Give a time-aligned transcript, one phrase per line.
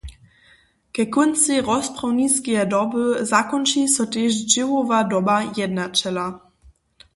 [0.97, 6.27] Ke kóncej rozprawniskeje doby zakónči so tež dźěłowa doba jednaćela.